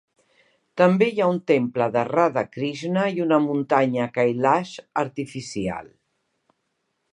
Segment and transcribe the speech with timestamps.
[0.81, 5.95] També hi ha un temple de Radha Krishna i una muntanya Kailash artificial.